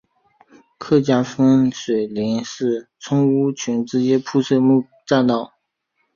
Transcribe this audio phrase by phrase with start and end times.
[0.79, 2.43] 客家风水林与
[2.97, 5.53] 村屋群之间铺设木栈道。